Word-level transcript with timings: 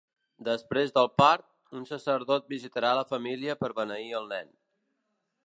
Després 0.45 0.93
del 0.95 1.09
part, 1.21 1.45
un 1.81 1.85
sacerdot 1.91 2.49
visitarà 2.55 2.95
la 3.01 3.05
família 3.13 3.59
per 3.61 3.71
beneir 3.83 4.11
el 4.23 4.29
nen. 4.35 4.53